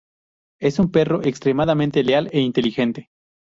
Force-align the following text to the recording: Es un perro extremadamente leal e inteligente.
Es 0.59 0.79
un 0.79 0.91
perro 0.91 1.23
extremadamente 1.23 2.03
leal 2.03 2.27
e 2.31 2.39
inteligente. 2.39 3.11